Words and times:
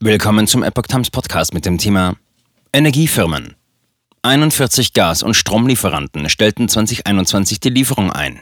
Willkommen 0.00 0.46
zum 0.46 0.62
Epoch 0.62 0.86
Times 0.86 1.10
Podcast 1.10 1.52
mit 1.52 1.66
dem 1.66 1.76
Thema 1.76 2.14
Energiefirmen. 2.72 3.56
41 4.22 4.92
Gas- 4.92 5.24
und 5.24 5.34
Stromlieferanten 5.34 6.28
stellten 6.30 6.68
2021 6.68 7.58
die 7.58 7.70
Lieferung 7.70 8.12
ein. 8.12 8.38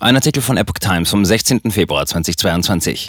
Ein 0.00 0.16
Artikel 0.16 0.42
von 0.42 0.56
Epoch 0.56 0.80
Times 0.80 1.10
vom 1.10 1.24
16. 1.24 1.70
Februar 1.70 2.06
2022. 2.06 3.08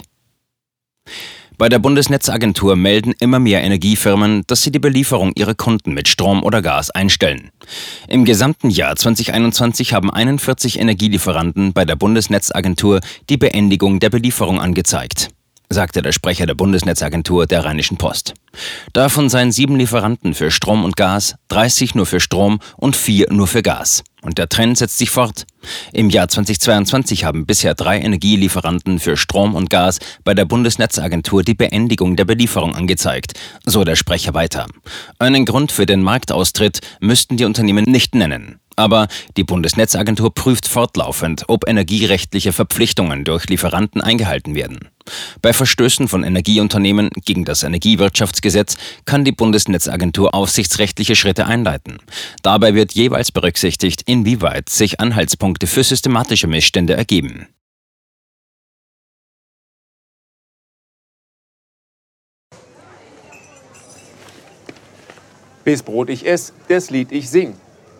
Bei 1.56 1.68
der 1.68 1.80
Bundesnetzagentur 1.80 2.76
melden 2.76 3.12
immer 3.18 3.40
mehr 3.40 3.64
Energiefirmen, 3.64 4.44
dass 4.46 4.62
sie 4.62 4.70
die 4.70 4.78
Belieferung 4.78 5.32
ihrer 5.34 5.56
Kunden 5.56 5.94
mit 5.94 6.06
Strom 6.06 6.44
oder 6.44 6.62
Gas 6.62 6.92
einstellen. 6.92 7.50
Im 8.06 8.26
gesamten 8.26 8.70
Jahr 8.70 8.94
2021 8.94 9.92
haben 9.92 10.12
41 10.12 10.78
Energielieferanten 10.78 11.72
bei 11.72 11.84
der 11.84 11.96
Bundesnetzagentur 11.96 13.00
die 13.28 13.38
Beendigung 13.38 13.98
der 13.98 14.10
Belieferung 14.10 14.60
angezeigt 14.60 15.30
sagte 15.70 16.02
der 16.02 16.12
Sprecher 16.12 16.46
der 16.46 16.54
Bundesnetzagentur 16.54 17.46
der 17.46 17.64
Rheinischen 17.64 17.98
Post. 17.98 18.34
Davon 18.92 19.28
seien 19.28 19.52
sieben 19.52 19.76
Lieferanten 19.76 20.34
für 20.34 20.50
Strom 20.50 20.84
und 20.84 20.96
Gas, 20.96 21.36
30 21.48 21.94
nur 21.94 22.06
für 22.06 22.20
Strom 22.20 22.60
und 22.76 22.96
vier 22.96 23.26
nur 23.30 23.46
für 23.46 23.62
Gas. 23.62 24.02
Und 24.22 24.38
der 24.38 24.48
Trend 24.48 24.78
setzt 24.78 24.98
sich 24.98 25.10
fort. 25.10 25.46
Im 25.92 26.10
Jahr 26.10 26.28
2022 26.28 27.24
haben 27.24 27.46
bisher 27.46 27.74
drei 27.74 28.00
Energielieferanten 28.00 28.98
für 28.98 29.16
Strom 29.16 29.54
und 29.54 29.70
Gas 29.70 29.98
bei 30.24 30.34
der 30.34 30.44
Bundesnetzagentur 30.44 31.42
die 31.42 31.54
Beendigung 31.54 32.16
der 32.16 32.24
Belieferung 32.24 32.74
angezeigt, 32.74 33.34
so 33.64 33.84
der 33.84 33.96
Sprecher 33.96 34.34
weiter. 34.34 34.66
Einen 35.18 35.44
Grund 35.44 35.70
für 35.70 35.86
den 35.86 36.02
Marktaustritt 36.02 36.80
müssten 37.00 37.36
die 37.36 37.44
Unternehmen 37.44 37.84
nicht 37.84 38.14
nennen. 38.14 38.60
Aber 38.78 39.08
die 39.36 39.42
Bundesnetzagentur 39.42 40.32
prüft 40.32 40.68
fortlaufend, 40.68 41.46
ob 41.48 41.66
energierechtliche 41.66 42.52
Verpflichtungen 42.52 43.24
durch 43.24 43.48
Lieferanten 43.48 44.00
eingehalten 44.00 44.54
werden. 44.54 44.78
Bei 45.42 45.52
Verstößen 45.52 46.06
von 46.06 46.22
Energieunternehmen 46.22 47.10
gegen 47.24 47.44
das 47.44 47.64
Energiewirtschaftsgesetz 47.64 48.76
kann 49.04 49.24
die 49.24 49.32
Bundesnetzagentur 49.32 50.32
aufsichtsrechtliche 50.32 51.16
Schritte 51.16 51.46
einleiten. 51.46 51.98
Dabei 52.44 52.74
wird 52.74 52.92
jeweils 52.92 53.32
berücksichtigt, 53.32 54.02
inwieweit 54.06 54.68
sich 54.68 55.00
Anhaltspunkte 55.00 55.66
für 55.66 55.82
systematische 55.82 56.46
Missstände 56.46 56.94
ergeben. 56.94 57.48
Bis 65.64 65.82
Brot 65.82 66.10
ich 66.10 66.24
ess, 66.24 66.52
das 66.68 66.90
Lied 66.90 67.10
ich 67.10 67.28
sing. 67.28 67.56